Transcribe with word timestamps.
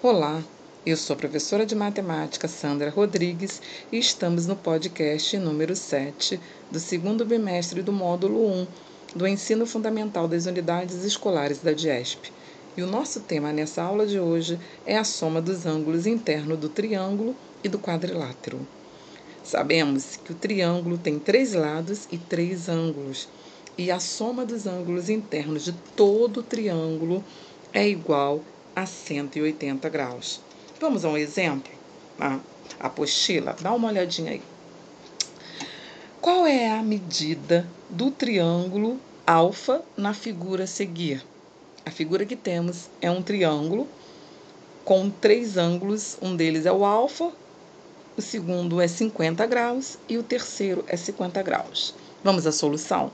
Olá, 0.00 0.44
eu 0.86 0.96
sou 0.96 1.14
a 1.14 1.16
professora 1.16 1.66
de 1.66 1.74
matemática 1.74 2.46
Sandra 2.46 2.88
Rodrigues 2.88 3.60
e 3.90 3.98
estamos 3.98 4.46
no 4.46 4.54
podcast 4.54 5.36
número 5.38 5.74
7 5.74 6.38
do 6.70 6.78
segundo 6.78 7.24
bimestre 7.24 7.82
do 7.82 7.92
módulo 7.92 8.46
1 8.46 8.66
do 9.16 9.26
Ensino 9.26 9.66
Fundamental 9.66 10.28
das 10.28 10.46
Unidades 10.46 11.02
Escolares 11.02 11.58
da 11.58 11.72
DIESP. 11.72 12.30
E 12.76 12.82
o 12.82 12.86
nosso 12.86 13.22
tema 13.22 13.52
nessa 13.52 13.82
aula 13.82 14.06
de 14.06 14.20
hoje 14.20 14.56
é 14.86 14.96
a 14.96 15.02
soma 15.02 15.42
dos 15.42 15.66
ângulos 15.66 16.06
internos 16.06 16.60
do 16.60 16.68
triângulo 16.68 17.34
e 17.64 17.68
do 17.68 17.80
quadrilátero. 17.80 18.60
Sabemos 19.42 20.14
que 20.24 20.30
o 20.30 20.36
triângulo 20.36 20.96
tem 20.96 21.18
três 21.18 21.54
lados 21.54 22.06
e 22.12 22.16
três 22.16 22.68
ângulos, 22.68 23.28
e 23.76 23.90
a 23.90 23.98
soma 23.98 24.46
dos 24.46 24.64
ângulos 24.64 25.10
internos 25.10 25.64
de 25.64 25.72
todo 25.96 26.38
o 26.38 26.42
triângulo 26.44 27.24
é 27.72 27.88
igual 27.88 28.44
a 28.78 28.86
180 28.86 29.88
graus. 29.88 30.40
Vamos 30.80 31.04
a 31.04 31.08
um 31.08 31.16
exemplo? 31.16 31.72
A 32.20 32.38
apostila, 32.78 33.56
dá 33.60 33.72
uma 33.72 33.88
olhadinha 33.88 34.30
aí. 34.30 34.42
Qual 36.20 36.46
é 36.46 36.70
a 36.70 36.80
medida 36.80 37.66
do 37.90 38.12
triângulo 38.12 39.00
alfa 39.26 39.82
na 39.96 40.14
figura 40.14 40.62
a 40.62 40.66
seguir? 40.68 41.26
A 41.84 41.90
figura 41.90 42.24
que 42.24 42.36
temos 42.36 42.88
é 43.00 43.10
um 43.10 43.20
triângulo 43.20 43.88
com 44.84 45.10
três 45.10 45.56
ângulos, 45.56 46.16
um 46.22 46.36
deles 46.36 46.64
é 46.64 46.72
o 46.72 46.84
alfa, 46.84 47.32
o 48.16 48.22
segundo 48.22 48.80
é 48.80 48.86
50 48.86 49.44
graus 49.46 49.98
e 50.08 50.16
o 50.16 50.22
terceiro 50.22 50.84
é 50.86 50.96
50 50.96 51.42
graus. 51.42 51.94
Vamos 52.22 52.46
à 52.46 52.52
solução? 52.52 53.10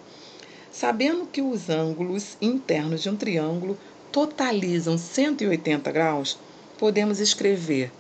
Sabendo 0.71 1.27
que 1.27 1.41
os 1.41 1.71
ângulos 1.71 2.37
internos 2.43 3.03
de 3.03 3.09
um 3.09 3.17
triângulo 3.17 3.79
totalizam 4.15 4.97
180 4.97 5.91
graus, 5.91 6.39
podemos 6.79 7.19
escrever 7.19 7.91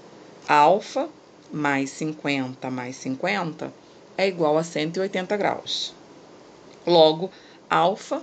alfa 0.47 1.09
mais 1.53 1.91
50 1.91 2.71
mais 2.71 2.95
50 2.95 3.75
é 4.17 4.29
igual 4.29 4.57
a 4.57 4.63
180 4.63 5.37
graus. 5.37 5.93
Logo, 6.87 7.33
alfa 7.69 8.23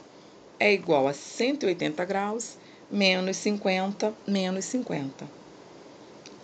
é 0.58 0.72
igual 0.72 1.06
a 1.06 1.12
180 1.12 2.06
graus 2.06 2.58
menos 2.90 3.36
50 3.36 4.14
menos 4.26 4.64
50. 4.64 5.28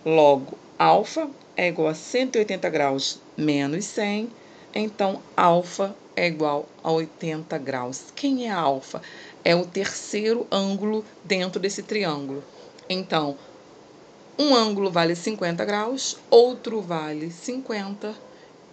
Logo, 0.06 0.58
alfa 0.78 1.30
é 1.56 1.70
igual 1.70 1.88
a 1.88 1.94
180 1.94 2.70
graus 2.70 3.22
menos 3.38 3.86
100, 3.86 4.30
então 4.76 5.22
alfa 5.38 5.96
é 6.14 6.28
igual 6.28 6.68
a 6.84 6.92
80 6.92 7.58
graus. 7.60 8.12
Quem 8.14 8.48
é 8.48 8.52
alfa? 8.52 9.02
É 9.48 9.56
o 9.56 9.66
terceiro 9.66 10.46
ângulo 10.52 11.06
dentro 11.24 11.58
desse 11.58 11.82
triângulo. 11.82 12.44
Então, 12.90 13.38
um 14.38 14.54
ângulo 14.54 14.92
vale 14.92 15.16
50 15.16 15.64
graus, 15.64 16.18
outro 16.30 16.82
vale 16.82 17.32
50 17.32 18.14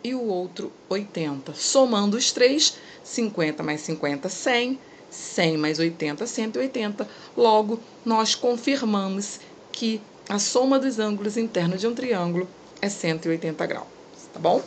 e 0.03 0.17
o 0.17 0.25
outro 0.25 0.73
80. 0.89 1.55
Somando 1.55 2.17
os 2.17 2.33
três, 2.33 2.77
50 3.05 3.63
mais 3.63 3.83
50, 3.83 4.29
100, 4.29 4.81
100 5.09 5.57
mais 5.59 5.79
80, 5.79 6.27
180. 6.27 7.09
Logo, 7.37 7.79
nós 8.05 8.35
confirmamos 8.35 9.39
que 9.71 10.03
a 10.29 10.41
soma 10.41 10.81
dos 10.81 10.99
ângulos 10.99 11.37
internos 11.37 11.83
de 11.83 11.87
um 11.87 11.95
triângulo 11.95 12.49
é 12.83 12.89
180 12.89 13.65
graus, 13.65 13.87
tá 14.33 14.41
bom? 14.41 14.61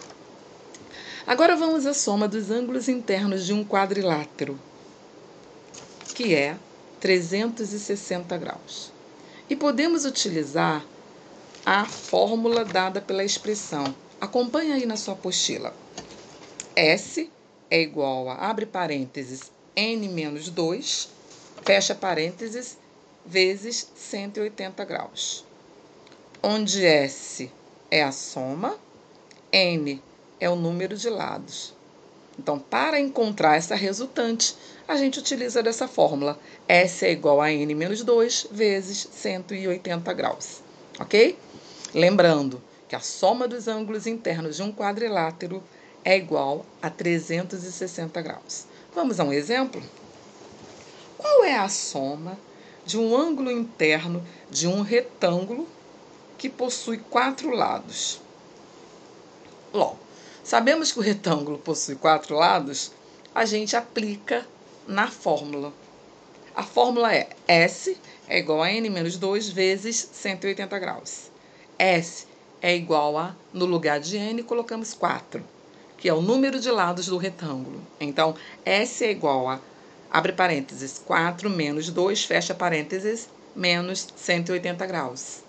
Agora 1.27 1.57
vamos 1.57 1.85
à 1.85 1.93
soma 1.93 2.29
dos 2.29 2.49
ângulos 2.49 2.87
internos 2.87 3.45
de 3.45 3.51
um 3.51 3.65
quadrilátero 3.65 4.57
que 6.17 6.33
é 6.33 6.57
360 6.99 8.35
graus. 8.39 8.91
E 9.47 9.55
podemos 9.55 10.03
utilizar 10.03 10.83
a 11.63 11.85
fórmula 11.85 12.65
dada 12.65 12.99
pela 12.99 13.23
expressão. 13.23 13.93
Acompanhe 14.19 14.71
aí 14.71 14.87
na 14.87 14.97
sua 14.97 15.13
apostila. 15.13 15.75
S 16.75 17.29
é 17.69 17.79
igual 17.79 18.29
a, 18.29 18.33
abre 18.49 18.65
parênteses, 18.65 19.51
n 19.75 20.09
menos 20.09 20.49
2, 20.49 21.07
fecha 21.63 21.93
parênteses, 21.93 22.79
vezes 23.23 23.87
180 23.95 24.83
graus. 24.85 25.45
Onde 26.41 26.83
S 26.83 27.51
é 27.91 28.01
a 28.01 28.11
soma, 28.11 28.75
n 29.51 30.01
é 30.39 30.49
o 30.49 30.55
número 30.55 30.97
de 30.97 31.11
lados. 31.11 31.76
Então, 32.39 32.59
para 32.59 32.99
encontrar 32.99 33.57
essa 33.57 33.75
resultante, 33.75 34.55
a 34.87 34.95
gente 34.95 35.19
utiliza 35.19 35.63
dessa 35.63 35.87
fórmula. 35.87 36.39
S 36.67 37.05
é 37.05 37.11
igual 37.11 37.41
a 37.41 37.51
N 37.51 37.73
menos 37.73 38.03
2 38.03 38.47
vezes 38.51 39.07
180 39.11 40.13
graus. 40.13 40.61
Ok? 40.99 41.37
Lembrando 41.93 42.61
que 42.87 42.95
a 42.95 42.99
soma 42.99 43.47
dos 43.47 43.67
ângulos 43.67 44.07
internos 44.07 44.57
de 44.57 44.63
um 44.63 44.71
quadrilátero 44.71 45.63
é 46.05 46.15
igual 46.15 46.65
a 46.81 46.89
360 46.89 48.21
graus. 48.21 48.65
Vamos 48.93 49.19
a 49.19 49.23
um 49.23 49.33
exemplo? 49.33 49.81
Qual 51.17 51.43
é 51.43 51.57
a 51.57 51.67
soma 51.67 52.37
de 52.85 52.97
um 52.97 53.15
ângulo 53.17 53.51
interno 53.51 54.23
de 54.49 54.67
um 54.67 54.81
retângulo 54.81 55.67
que 56.37 56.47
possui 56.47 56.97
quatro 56.97 57.49
lados? 57.51 58.21
Logo, 59.73 60.06
Sabemos 60.47 60.93
que 60.93 60.99
o 60.99 61.01
retângulo 61.01 61.57
possui 61.57 61.95
quatro 61.95 62.33
lados, 62.33 62.93
a 63.35 63.43
gente 63.43 63.75
aplica 63.75 64.47
na 64.87 65.11
fórmula. 65.11 65.73
A 66.55 66.63
fórmula 66.63 67.13
é 67.13 67.27
S 67.45 67.97
é 68.29 68.39
igual 68.39 68.63
a 68.63 68.71
N 68.71 68.89
menos 68.89 69.17
2 69.17 69.49
vezes 69.49 70.09
180 70.13 70.79
graus. 70.79 71.29
S 71.77 72.25
é 72.61 72.73
igual 72.73 73.17
a, 73.17 73.35
no 73.51 73.65
lugar 73.65 73.99
de 73.99 74.15
N, 74.15 74.41
colocamos 74.41 74.93
4, 74.93 75.43
que 75.97 76.07
é 76.07 76.13
o 76.13 76.21
número 76.21 76.61
de 76.61 76.71
lados 76.71 77.07
do 77.07 77.17
retângulo. 77.17 77.81
Então, 77.99 78.33
S 78.63 79.03
é 79.03 79.11
igual 79.11 79.49
a, 79.49 79.59
abre 80.09 80.31
parênteses, 80.31 80.97
4 81.05 81.49
menos 81.49 81.89
2, 81.89 82.23
fecha 82.23 82.55
parênteses, 82.55 83.27
menos 83.53 84.07
180 84.15 84.85
graus. 84.85 85.43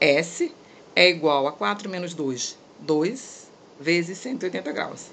S 0.00 0.52
é 0.96 1.08
igual 1.08 1.46
a 1.46 1.52
4 1.52 1.88
menos 1.88 2.14
2, 2.14 2.58
2 2.80 3.47
vezes 3.80 4.18
180 4.18 4.72
graus. 4.72 5.06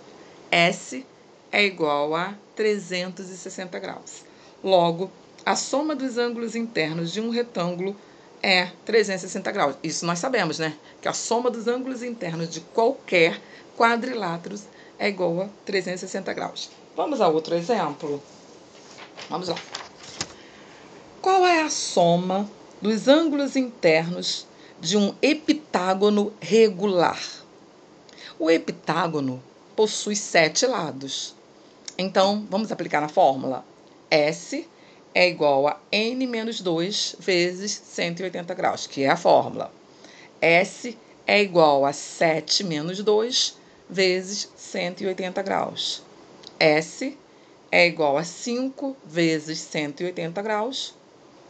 S 0.51 1.05
é 1.51 1.63
igual 1.63 2.15
a 2.15 2.35
360 2.55 3.79
graus. 3.79 4.23
Logo, 4.63 5.11
a 5.45 5.55
soma 5.55 5.95
dos 5.95 6.17
ângulos 6.17 6.55
internos 6.55 7.11
de 7.11 7.21
um 7.21 7.29
retângulo 7.29 7.95
é 8.41 8.69
360 8.85 9.51
graus. 9.51 9.75
Isso 9.83 10.05
nós 10.05 10.19
sabemos, 10.19 10.59
né? 10.59 10.75
Que 11.01 11.07
a 11.07 11.13
soma 11.13 11.49
dos 11.49 11.67
ângulos 11.67 12.03
internos 12.03 12.49
de 12.49 12.61
qualquer 12.61 13.39
quadrilátero 13.77 14.55
é 14.97 15.09
igual 15.09 15.41
a 15.41 15.49
360 15.65 16.33
graus. 16.33 16.69
Vamos 16.95 17.21
a 17.21 17.27
outro 17.27 17.55
exemplo? 17.55 18.21
Vamos 19.29 19.49
lá. 19.49 19.57
Qual 21.21 21.45
é 21.45 21.61
a 21.61 21.69
soma 21.69 22.49
dos 22.81 23.07
ângulos 23.07 23.55
internos 23.55 24.47
de 24.79 24.97
um 24.97 25.13
heptágono 25.21 26.31
regular? 26.39 27.19
O 28.37 28.51
heptágono 28.51 29.41
possui 29.77 30.13
sete 30.13 30.67
lados. 30.67 31.33
Então, 31.97 32.45
vamos 32.49 32.69
aplicar 32.69 32.99
na 32.99 33.07
fórmula. 33.07 33.63
S 34.11 34.67
é 35.13 35.29
igual 35.29 35.65
a 35.69 35.79
n 35.89 36.27
menos 36.27 36.59
2 36.59 37.15
vezes 37.17 37.71
180 37.71 38.53
graus, 38.53 38.87
que 38.87 39.03
é 39.03 39.09
a 39.09 39.15
fórmula. 39.15 39.71
S 40.41 40.97
é 41.25 41.41
igual 41.41 41.85
a 41.85 41.93
7 41.93 42.65
menos 42.65 43.01
2 43.01 43.57
vezes 43.89 44.51
180 44.57 45.41
graus. 45.41 46.03
S 46.59 47.17
é 47.71 47.87
igual 47.87 48.17
a 48.17 48.25
5 48.25 48.97
vezes 49.05 49.59
180 49.59 50.41
graus. 50.41 50.93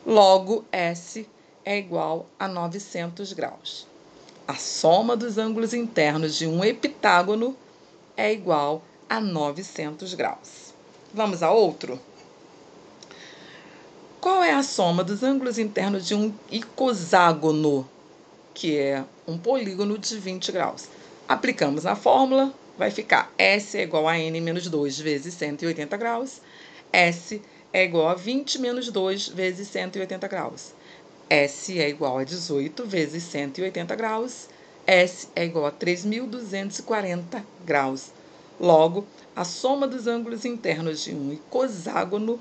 Logo, 0.05 0.63
S 0.71 1.27
é 1.65 1.79
igual 1.79 2.27
a 2.37 2.47
900 2.47 3.33
graus 3.33 3.87
a 4.47 4.53
soma 4.55 5.15
dos 5.15 5.37
ângulos 5.37 5.73
internos 5.73 6.35
de 6.35 6.45
um 6.45 6.63
heptágono 6.63 7.55
é 8.15 8.31
igual 8.31 8.83
a 9.09 9.19
900 9.19 10.13
graus. 10.13 10.73
Vamos 11.13 11.41
a 11.41 11.51
outro? 11.51 11.99
Qual 14.21 14.43
é 14.43 14.53
a 14.53 14.61
soma 14.61 15.03
dos 15.03 15.23
ângulos 15.23 15.57
internos 15.57 16.07
de 16.07 16.13
um 16.13 16.33
icoságono, 16.51 17.87
que 18.53 18.77
é 18.77 19.03
um 19.27 19.37
polígono 19.37 19.97
de 19.97 20.17
20 20.17 20.51
graus? 20.51 20.89
Aplicamos 21.27 21.83
na 21.83 21.95
fórmula, 21.95 22.53
vai 22.77 22.91
ficar 22.91 23.31
S 23.37 23.77
é 23.77 23.81
igual 23.81 24.07
a 24.07 24.17
N 24.17 24.39
menos 24.41 24.67
2 24.67 24.99
vezes 24.99 25.33
180 25.33 25.97
graus. 25.97 26.41
S 26.93 27.41
é 27.73 27.83
igual 27.83 28.09
a 28.09 28.13
20 28.13 28.59
menos 28.59 28.91
2 28.91 29.29
vezes 29.29 29.67
180 29.69 30.27
graus. 30.27 30.73
S 31.29 31.79
é 31.79 31.87
igual 31.89 32.19
a 32.19 32.23
18 32.23 32.85
vezes 32.85 33.23
180 33.23 33.95
graus. 33.95 34.47
S 34.85 35.27
é 35.35 35.43
igual 35.45 35.65
a 35.65 35.71
3.240 35.71 37.43
graus. 37.65 38.11
Logo, 38.59 39.07
a 39.35 39.43
soma 39.43 39.87
dos 39.87 40.05
ângulos 40.07 40.45
internos 40.45 41.03
de 41.03 41.13
um 41.13 41.33
icoságono 41.33 42.39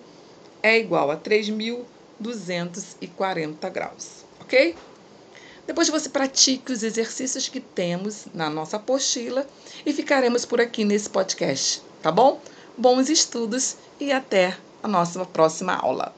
é 0.63 0.79
igual 0.79 1.11
a 1.11 1.17
3.240 1.17 3.71
graus. 3.71 4.25
Ok? 4.41 4.77
Depois 5.67 5.89
você 5.89 6.11
pratique 6.11 6.73
os 6.73 6.83
exercícios 6.83 7.49
que 7.49 7.61
temos 7.61 8.27
na 8.35 8.51
nossa 8.51 8.77
apostila 8.77 9.47
e 9.85 9.93
ficaremos 9.93 10.45
por 10.45 10.61
aqui 10.61 10.85
nesse 10.85 11.09
podcast, 11.09 11.83
tá 12.03 12.13
bom? 12.13 12.41
Bons 12.77 13.09
estudos 13.09 13.77
e 13.99 14.13
até 14.13 14.57
a 14.83 14.89
nossa 14.89 15.25
próxima 15.25 15.75
aula. 15.75 16.15